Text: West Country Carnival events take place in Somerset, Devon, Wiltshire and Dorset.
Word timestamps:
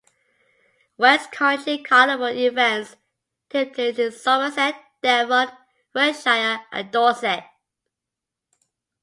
West 0.97 1.31
Country 1.31 1.77
Carnival 1.77 2.29
events 2.35 2.95
take 3.51 3.75
place 3.75 3.99
in 3.99 4.11
Somerset, 4.11 4.73
Devon, 5.03 5.47
Wiltshire 5.93 6.65
and 6.71 6.91
Dorset. 6.91 7.43